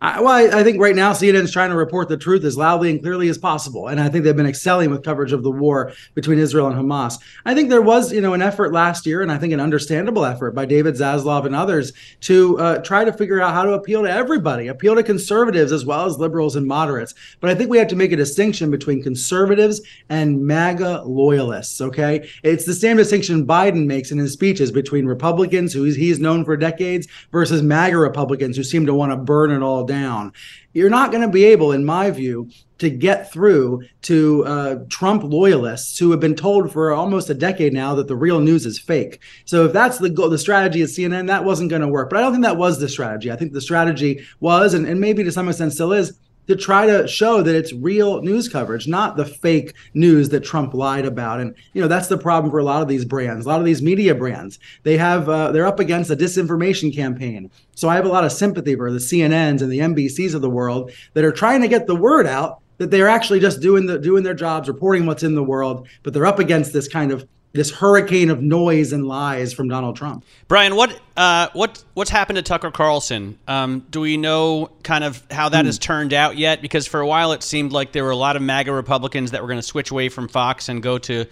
[0.05, 2.91] I, well, I, think right now CNN is trying to report the truth as loudly
[2.91, 5.93] and clearly as possible, and I think they've been excelling with coverage of the war
[6.13, 7.19] between Israel and Hamas.
[7.47, 10.27] I think there was, you know, an effort last year, and I think an understandable
[10.27, 14.03] effort by David Zaslav and others to uh, try to figure out how to appeal
[14.03, 17.15] to everybody, appeal to conservatives as well as liberals and moderates.
[17.41, 21.81] But I think we have to make a distinction between conservatives and MAGA loyalists.
[21.81, 26.45] Okay, it's the same distinction Biden makes in his speeches between Republicans, who he's known
[26.45, 30.33] for decades, versus MAGA Republicans, who seem to want to burn it all down down.
[30.73, 35.23] You're not going to be able, in my view, to get through to uh, Trump
[35.23, 38.79] loyalists who have been told for almost a decade now that the real news is
[38.79, 39.21] fake.
[39.45, 42.11] So if that's the goal, the strategy at CNN, that wasn't going to work.
[42.11, 43.31] But I don't think that was the strategy.
[43.31, 46.87] I think the strategy was, and, and maybe to some extent still is, to try
[46.87, 51.41] to show that it's real news coverage, not the fake news that Trump lied about.
[51.41, 53.67] And you know that's the problem for a lot of these brands, a lot of
[53.67, 54.59] these media brands.
[54.83, 57.51] They have uh, they're up against a disinformation campaign.
[57.75, 60.51] So I have a lot of sympathy for the CNNs and the NBCs of the
[60.51, 63.99] world that are trying to get the word out that they're actually just doing the
[63.99, 67.27] doing their jobs, reporting what's in the world, but they're up against this kind of
[67.55, 70.25] this hurricane of noise and lies from Donald Trump.
[70.49, 73.39] Brian, what uh, what what's happened to Tucker Carlson?
[73.49, 75.67] Um, do we know kind of how that hmm.
[75.67, 76.61] has turned out yet?
[76.61, 79.41] Because for a while it seemed like there were a lot of MAGA Republicans that
[79.41, 81.25] were going to switch away from Fox and go to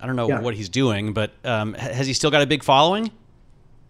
[0.00, 0.40] I don't know Yeah.
[0.40, 3.10] what he's doing, but um, has he still got a big following?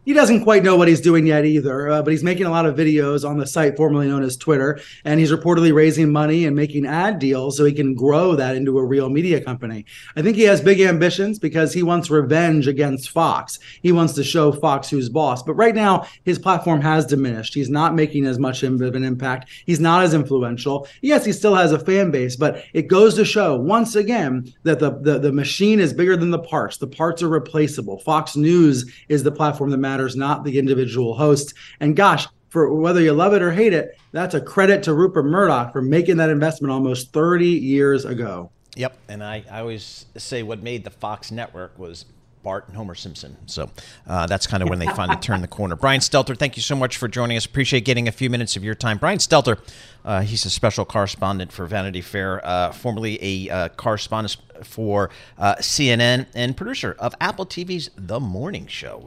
[0.05, 2.67] He doesn't quite know what he's doing yet either, uh, but he's making a lot
[2.67, 6.57] of videos on the site formerly known as Twitter, and he's reportedly raising money and
[6.57, 9.85] making ad deals so he can grow that into a real media company.
[10.17, 13.59] I think he has big ambitions because he wants revenge against Fox.
[13.83, 15.43] He wants to show Fox who's boss.
[15.43, 17.55] But right now, his platform has diminished.
[17.55, 19.49] He's not making as much of an impact.
[19.67, 20.87] He's not as influential.
[21.01, 24.79] Yes, he still has a fan base, but it goes to show once again that
[24.79, 26.77] the the, the machine is bigger than the parts.
[26.77, 27.99] The parts are replaceable.
[27.99, 31.55] Fox News is the platform that matters, not the individual hosts.
[31.81, 35.25] And gosh, for whether you love it or hate it, that's a credit to Rupert
[35.25, 38.51] Murdoch for making that investment almost 30 years ago.
[38.77, 42.07] Yep, and I, I always say what made the Fox network was
[42.45, 43.37] Bart and Homer Simpson.
[43.47, 43.71] So
[44.07, 45.75] uh, that's kind of when they finally turned the corner.
[45.75, 47.45] Brian Stelter, thank you so much for joining us.
[47.45, 48.99] Appreciate getting a few minutes of your time.
[48.99, 49.59] Brian Stelter,
[50.05, 55.57] uh, he's a special correspondent for Vanity Fair, uh, formerly a uh, correspondent for uh,
[55.57, 59.07] CNN and producer of Apple TV's The Morning Show.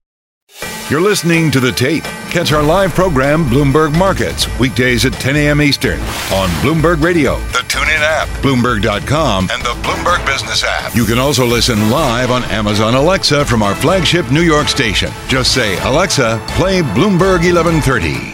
[0.89, 2.03] You're listening to The Tape.
[2.31, 5.61] Catch our live program, Bloomberg Markets, weekdays at 10 a.m.
[5.61, 5.99] Eastern
[6.33, 10.93] on Bloomberg Radio, the TuneIn app, Bloomberg.com, and the Bloomberg Business app.
[10.93, 15.09] You can also listen live on Amazon Alexa from our flagship New York station.
[15.29, 18.33] Just say, Alexa, play Bloomberg 1130.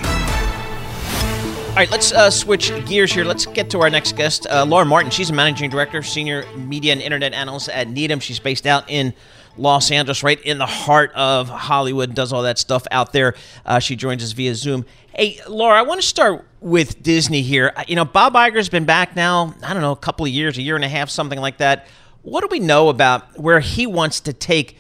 [1.70, 3.24] All right, let's uh, switch gears here.
[3.24, 5.12] Let's get to our next guest, uh, Laura Martin.
[5.12, 8.20] She's a managing director, senior media and internet analyst at Needham.
[8.20, 9.14] She's based out in
[9.58, 13.36] Los Angeles, right in the heart of Hollywood, does all that stuff out there.
[13.66, 14.86] Uh, she joins us via Zoom.
[15.14, 17.74] Hey, Laura, I want to start with Disney here.
[17.76, 20.58] Uh, You know, Bob Iger's been back now, I don't know, a couple of years,
[20.58, 21.88] a year and a half, something like that.
[22.22, 24.78] What do we know about where he wants to take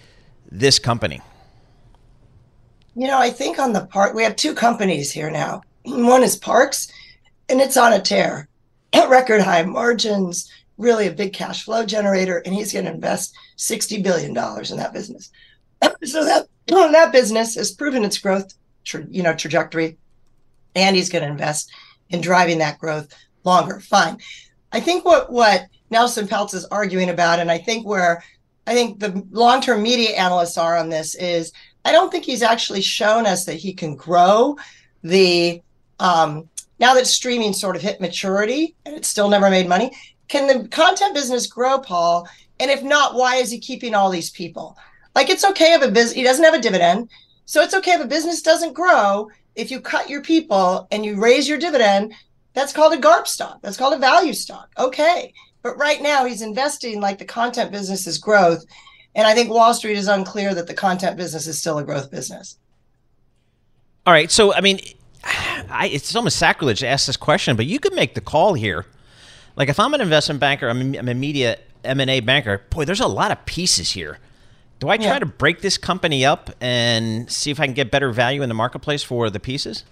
[0.51, 1.21] this company?
[2.95, 5.61] You know, I think on the part, we have two companies here now.
[5.85, 6.91] One is Parks,
[7.49, 8.47] and it's on a tear,
[9.07, 14.03] record high margins, really a big cash flow generator, and he's going to invest $60
[14.03, 15.31] billion in that business.
[16.03, 19.97] so that, that business has proven its growth, tra- you know, trajectory,
[20.75, 21.71] and he's going to invest
[22.09, 23.13] in driving that growth
[23.43, 23.79] longer.
[23.79, 24.19] Fine.
[24.71, 28.23] I think what, what Nelson Peltz is arguing about, and I think where
[28.67, 31.53] I think the long-term media analysts are on this is
[31.85, 34.57] I don't think he's actually shown us that he can grow
[35.03, 35.61] the
[35.99, 39.91] um, now that streaming sort of hit maturity and it's still never made money.
[40.27, 42.27] Can the content business grow, Paul?
[42.59, 44.77] And if not, why is he keeping all these people?
[45.15, 47.09] Like it's okay if a business he doesn't have a dividend,
[47.45, 49.29] so it's okay if a business doesn't grow.
[49.55, 52.13] If you cut your people and you raise your dividend,
[52.53, 53.59] that's called a GARP stock.
[53.61, 54.69] That's called a value stock.
[54.77, 55.33] Okay.
[55.63, 58.63] But right now he's investing like the content business's growth.
[59.15, 62.11] And I think Wall Street is unclear that the content business is still a growth
[62.11, 62.57] business.
[64.05, 64.79] All right, so I mean,
[65.23, 68.85] I, it's almost sacrilege to ask this question, but you could make the call here.
[69.57, 72.63] Like, if I'm an investment banker, I'm a, I'm a media M and A banker.
[72.69, 74.19] Boy, there's a lot of pieces here.
[74.79, 75.19] Do I try Yeah.
[75.19, 78.55] to break this company up and see if I can get better value in the
[78.55, 79.83] marketplace for the pieces?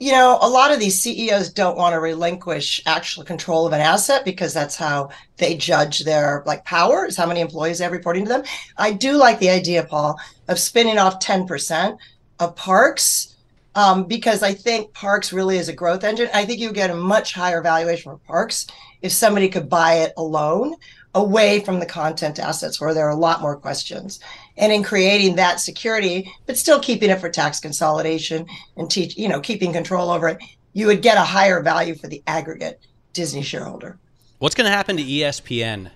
[0.00, 3.80] you know, a lot of these CEOs don't want to relinquish actual control of an
[3.80, 7.92] asset because that's how they judge their like power is how many employees they have
[7.92, 8.42] reporting to them.
[8.76, 11.96] I do like the idea, Paul, of spinning off 10%
[12.40, 13.31] of parks
[13.74, 16.28] um, because I think Parks really is a growth engine.
[16.34, 18.66] I think you get a much higher valuation for Parks
[19.00, 20.76] if somebody could buy it alone
[21.14, 24.20] away from the content assets where there are a lot more questions.
[24.56, 28.46] And in creating that security, but still keeping it for tax consolidation
[28.76, 30.38] and teach, you know, keeping control over it,
[30.72, 32.80] you would get a higher value for the aggregate
[33.12, 33.98] Disney shareholder.
[34.38, 35.90] What's going to happen to ESPN?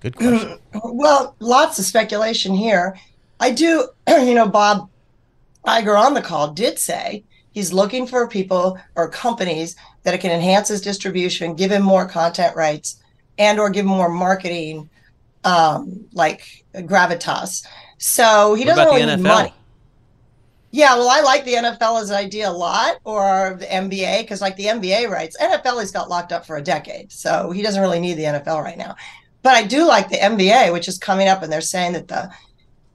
[0.00, 0.58] Good question.
[0.84, 2.98] well, lots of speculation here.
[3.40, 4.88] I do, you know, Bob
[5.68, 10.30] Iger on the call did say he's looking for people or companies that it can
[10.30, 13.02] enhance his distribution, give him more content rights,
[13.38, 14.88] and or give him more marketing,
[15.44, 17.66] um, like gravitas.
[17.98, 19.54] So he What doesn't really need money.
[20.70, 24.42] Yeah, well, I like the NFL as an idea a lot, or the NBA, because
[24.42, 27.80] like the NBA rights, NFL he's got locked up for a decade, so he doesn't
[27.80, 28.94] really need the NFL right now.
[29.42, 32.30] But I do like the NBA, which is coming up, and they're saying that the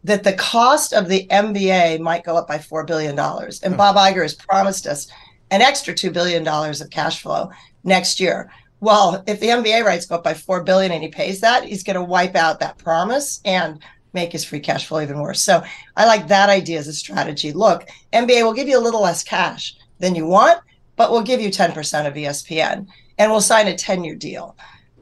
[0.03, 3.95] that the cost of the NBA might go up by four billion dollars, and Bob
[3.95, 5.07] Iger has promised us
[5.51, 7.49] an extra two billion dollars of cash flow
[7.83, 8.51] next year.
[8.79, 11.83] Well, if the NBA rights go up by four billion and he pays that, he's
[11.83, 13.79] going to wipe out that promise and
[14.11, 15.41] make his free cash flow even worse.
[15.41, 15.63] So
[15.95, 17.51] I like that idea as a strategy.
[17.53, 20.59] Look, NBA will give you a little less cash than you want,
[20.95, 22.87] but we'll give you 10% of ESPN
[23.17, 24.55] and we'll sign a 10 year deal.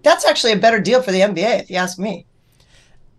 [0.04, 2.26] That's actually a better deal for the NBA, if you ask me.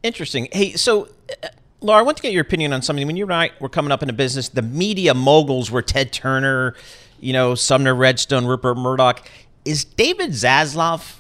[0.03, 0.49] Interesting.
[0.53, 1.09] Hey, so
[1.43, 1.49] uh,
[1.83, 3.07] Laura, I want to get your opinion on something.
[3.07, 6.13] When you and I were coming up in the business, the media moguls were Ted
[6.13, 6.75] Turner,
[7.21, 9.27] you know, Sumner Redstone, Rupert Murdoch.
[9.65, 11.19] Is David Zaslav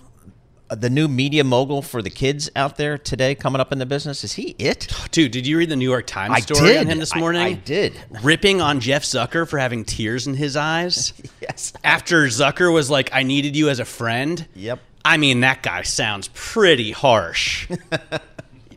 [0.70, 4.24] the new media mogul for the kids out there today coming up in the business?
[4.24, 4.88] Is he it?
[5.10, 6.78] Dude, did you read the New York Times I story did.
[6.78, 7.42] on him this I- morning?
[7.42, 7.92] I did.
[8.22, 11.12] Ripping on Jeff Zucker for having tears in his eyes.
[11.42, 11.72] yes.
[11.84, 14.46] After Zucker was like, I needed you as a friend.
[14.54, 14.80] Yep.
[15.04, 17.68] I mean, that guy sounds pretty harsh.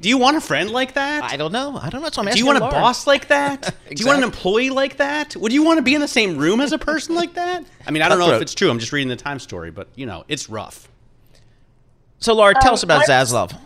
[0.05, 1.23] Do you want a friend like that?
[1.23, 1.79] I don't know.
[1.81, 2.09] I don't know.
[2.11, 2.73] So I'm Do you want a Laura.
[2.73, 3.73] boss like that?
[3.89, 5.35] Do you want an employee like that?
[5.35, 7.65] Would you want to be in the same room as a person like that?
[7.87, 8.69] I mean, I don't know if it's true.
[8.69, 10.87] I'm just reading the Time story, but you know, it's rough.
[12.19, 13.57] So, Laura, tell Um, us about I- Zaslav.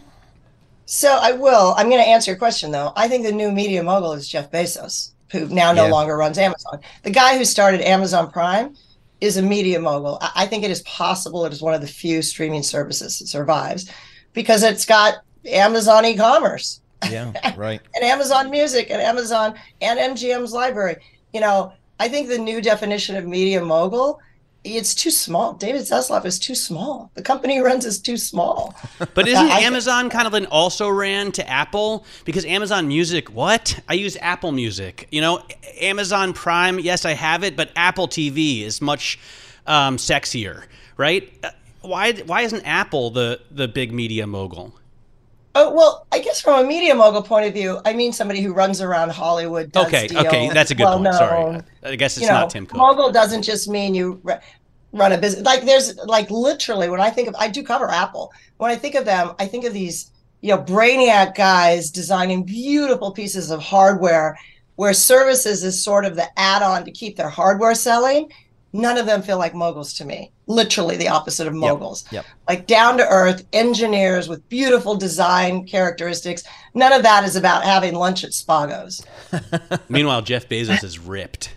[0.86, 1.74] So I will.
[1.76, 2.94] I'm going to answer your question though.
[2.96, 5.92] I think the new media mogul is Jeff Bezos, who now no Yeah.
[5.92, 6.80] longer runs Amazon.
[7.04, 8.78] The guy who started Amazon Prime
[9.20, 10.18] is a media mogul.
[10.22, 13.28] I I think it is possible it is one of the few streaming services that
[13.28, 13.90] survives
[14.32, 15.16] because it's got
[15.46, 17.82] Amazon e-commerce Yeah, right.
[17.96, 20.98] and Amazon Music and Amazon and MGM's library.
[21.34, 24.20] You know, I think the new definition of media mogul,
[24.66, 25.54] it's too small.
[25.54, 27.10] David Zaslav is too small.
[27.14, 28.76] The company he runs is too small.
[29.14, 32.06] But isn't I- Amazon kind of an also ran to Apple?
[32.26, 33.80] Because Amazon Music, what?
[33.88, 35.08] I use Apple Music.
[35.12, 35.42] You know,
[35.80, 39.18] Amazon Prime, yes, I have it, but Apple TV is much
[39.68, 40.64] um, sexier,
[40.98, 41.32] right?
[41.44, 44.74] Uh, Why why isn't Apple the the big media mogul?
[45.56, 48.54] Oh well, I guess from a media mogul point of view, I mean somebody who
[48.54, 49.72] runs around Hollywood.
[49.72, 51.14] Does Okay, deals, okay, that's a good point.
[51.14, 51.62] Sorry.
[51.84, 52.78] I guess it's You know, not Tim Cook.
[52.78, 54.22] Mogul doesn't just mean you
[54.94, 55.44] run a business.
[55.46, 58.32] Like there's like literally when I think of, I do cover Apple.
[58.58, 63.12] When I think of them, I think of these you know brainiac guys designing beautiful
[63.12, 64.38] pieces of hardware,
[64.76, 68.32] where services is sort of the add-on to keep their hardware selling.
[68.72, 70.32] None of them feel like moguls to me.
[70.48, 72.26] Literally the opposite of moguls Yep.
[72.48, 76.44] like down to earth engineers with beautiful design characteristics.
[76.74, 79.04] None of that is about having lunch at Spago's.
[79.90, 81.54] Meanwhile, Jeff Bezos is ripped.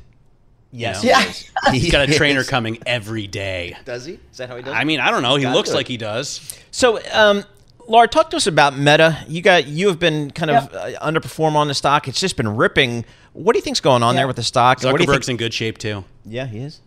[0.70, 1.04] Yes.
[1.04, 1.18] You know?
[1.66, 1.72] Yeah.
[1.72, 3.76] He's got a trainer coming every day.
[3.84, 4.18] Does he?
[4.30, 4.72] Is that how he does?
[4.74, 5.36] I mean, I don't know.
[5.36, 6.40] He Gotta looks like he does.
[6.70, 7.44] So, um,
[7.88, 9.18] Laura, talk to us about Meta.
[9.28, 12.08] You got you have been kind of uh, underperform on the stock.
[12.08, 13.04] It's just been ripping.
[13.34, 14.20] What do you think's going on Yeah.
[14.20, 14.82] there with the stock?
[14.82, 15.40] What do you Zuckerberg's think?
[15.40, 16.04] in good shape too.
[16.24, 16.80] Yeah, he is.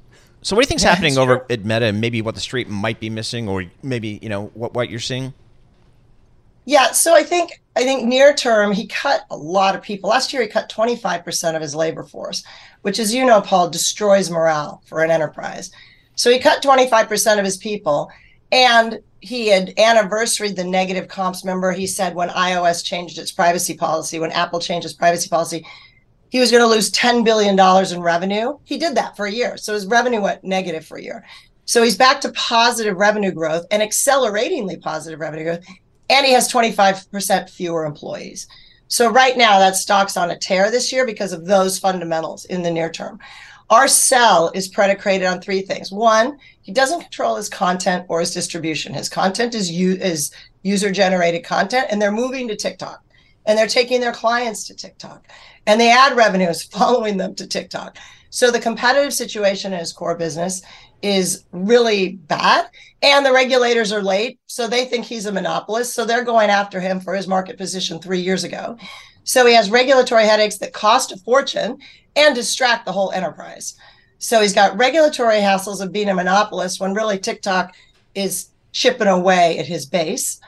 [0.46, 1.46] So, what do you think's Yeah, happening over true.
[1.50, 4.76] at Meta, and maybe what the street might be missing, or maybe you know what
[4.76, 5.34] what you're seeing?
[6.66, 10.12] Yeah, so I think I think near term he cut a lot of people.
[10.12, 12.44] Last year he cut 25% of his labor force,
[12.84, 15.72] which as you know, Paul, destroys morale for an enterprise.
[16.14, 18.12] So he cut 25% of his people
[18.52, 21.44] and he had anniversaried the negative comps.
[21.44, 25.66] Remember, he said when iOS changed its privacy policy, when Apple changed its privacy policy,
[26.36, 28.58] he was going to lose $10 billion in revenue.
[28.66, 29.56] He did that for a year.
[29.56, 31.26] So his revenue went negative for a year.
[31.64, 35.66] So he's back to positive revenue growth and acceleratingly positive revenue growth.
[36.10, 38.50] And he has 25% fewer employees.
[38.90, 42.64] So right now that stock's on a tear this year because of those fundamentals in
[42.64, 43.18] the near term.
[43.70, 45.90] Our sell is predicated on three things.
[45.90, 48.94] One, he doesn't control his content or his distribution.
[48.94, 50.32] His content is u- is
[50.64, 53.02] user generated content and they're moving to TikTok
[53.46, 55.26] and they're taking their clients to TikTok
[55.68, 57.98] and the ad revenue is following them to TikTok.
[58.30, 60.62] So the competitive situation in his core business
[61.02, 62.70] is really bad.
[63.02, 64.40] And the regulators are late.
[64.48, 65.94] So they think he's a monopolist.
[65.94, 68.78] So they're going after him for his market position three years ago.
[69.24, 71.78] So he has regulatory headaches that cost a fortune
[72.16, 73.76] and distract the whole enterprise.
[74.18, 77.76] So he's got regulatory hassles of being a monopolist when really TikTok
[78.14, 80.40] is chipping away at his base.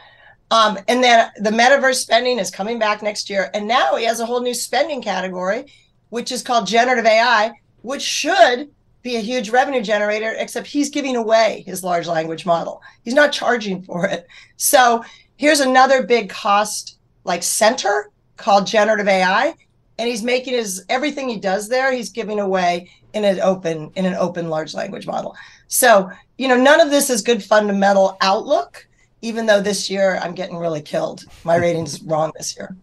[0.49, 3.49] Um, and then the metaverse spending is coming back next year.
[3.53, 5.65] And now he has a whole new spending category,
[6.09, 8.69] which is called generative AI, which should
[9.03, 12.81] be a huge revenue generator, except he's giving away his large language model.
[13.03, 14.27] He's not charging for it.
[14.55, 15.03] So
[15.35, 19.53] here's another big cost like center called generative AI.
[19.99, 24.05] And he's making his everything he does there, he's giving away in an open, in
[24.05, 25.35] an open large language model.
[25.67, 28.86] So, you know, none of this is good fundamental outlook,
[29.27, 31.25] even though this year I'm getting really killed.
[31.43, 32.75] My rating's wrong this year.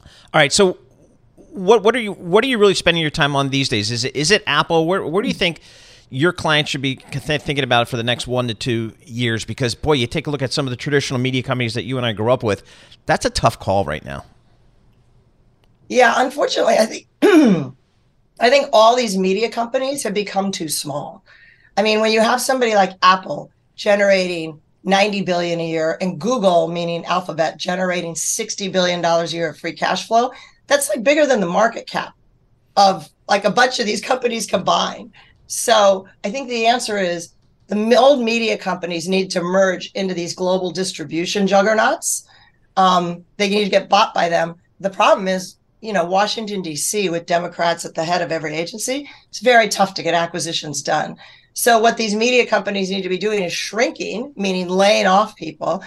[0.00, 0.52] All right.
[0.52, 0.78] So
[1.50, 3.90] what what are you what are you really spending your time on these days?
[3.90, 4.86] Is it is it Apple?
[4.86, 5.60] Where where do you think
[6.08, 9.44] your clients should be thinking about it for the next one to two years?
[9.44, 11.96] Because boy, you take a look at some of the traditional media companies that you
[11.98, 12.62] and I grew up with.
[13.06, 14.24] That's a tough call right now.
[15.88, 17.06] Yeah, unfortunately, I think
[18.40, 21.22] I think all these media companies have become too small.
[21.76, 26.68] I mean, when you have somebody like Apple generating 90 billion a year and Google,
[26.68, 30.32] meaning Alphabet, generating 60 billion dollars a year of free cash flow,
[30.66, 32.14] that's like bigger than the market cap
[32.76, 35.12] of like a bunch of these companies combined.
[35.46, 37.34] So I think the answer is
[37.68, 42.28] the old media companies need to merge into these global distribution juggernauts.
[42.76, 44.56] Um, they need to get bought by them.
[44.80, 49.08] The problem is, you know, Washington, D.C., with Democrats at the head of every agency,
[49.28, 51.16] it's very tough to get acquisitions done.
[51.54, 55.84] So, what these media companies need to be doing is shrinking, meaning laying off people,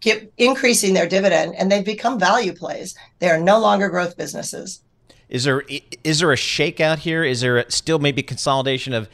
[0.00, 2.94] keep increasing their dividend and they've become value plays.
[3.18, 4.82] They are no longer growth businesses.
[5.28, 5.62] Is there
[6.04, 7.22] is there a shakeout here?
[7.22, 9.08] Is there still maybe consolidation of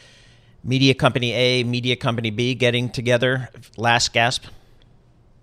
[0.62, 3.48] media company A, media company B getting together?
[3.76, 4.44] Last gasp.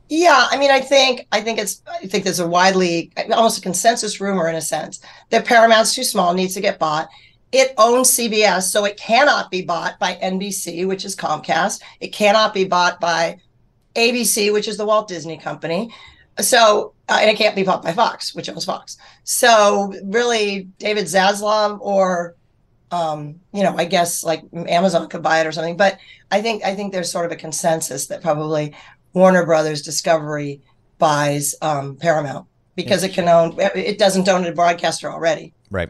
[0.07, 3.61] Yeah, I mean, I think I think it's I think there's a widely almost a
[3.61, 7.09] consensus rumor in a sense that Paramount's too small, needs to get bought.
[7.51, 11.81] It owns CBS, so it cannot be bought by NBC, which is Comcast.
[11.99, 13.39] It cannot be bought by
[13.95, 15.93] ABC, which is the Walt Disney Company.
[16.39, 18.97] So, uh, and it can't be bought by Fox, which owns Fox.
[19.25, 22.35] So, really, David Zaslav or,
[22.91, 25.75] um, you know, I guess like Amazon could buy it or something.
[25.75, 25.99] But
[26.31, 28.73] I think I think there's sort of a consensus that probably
[29.13, 30.61] Warner Brothers Discovery
[30.99, 33.55] buys um, Paramount because it can own.
[33.59, 35.53] It doesn't own a broadcaster already.
[35.69, 35.89] Right.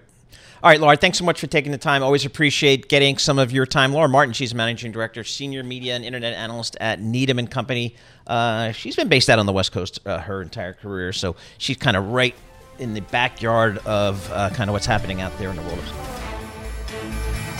[0.63, 2.03] All right, Laura, thanks so much for taking the time.
[2.03, 3.93] Always appreciate getting some of your time.
[3.93, 7.95] Laura Martin, she's a managing director, senior media and internet analyst at Needham and Company.
[8.27, 11.77] Uh, she's been based out on the West Coast uh, her entire career, so she's
[11.77, 12.35] kind of right
[12.77, 15.83] in the backyard of uh, kind of what's happening out there in the world.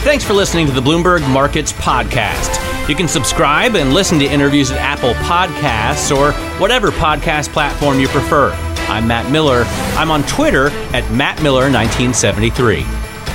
[0.01, 2.87] Thanks for listening to the Bloomberg Markets Podcast.
[2.87, 8.07] You can subscribe and listen to interviews at Apple Podcasts or whatever podcast platform you
[8.07, 8.51] prefer.
[8.91, 9.63] I'm Matt Miller.
[9.95, 12.83] I'm on Twitter at MattMiller1973.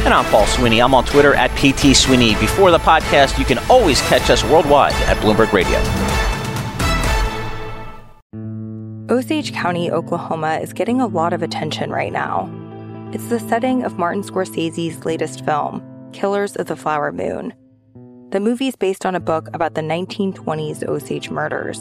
[0.04, 0.82] And I'm Paul Sweeney.
[0.82, 2.34] I'm on Twitter at PT Sweeney.
[2.34, 5.78] Before the podcast, you can always catch us worldwide at Bloomberg Radio.
[9.08, 12.50] Osage County, Oklahoma is getting a lot of attention right now.
[13.14, 15.82] It's the setting of Martin Scorsese's latest film,
[16.12, 17.54] Killers of the Flower Moon.
[18.30, 21.80] The movie is based on a book about the 1920s Osage murders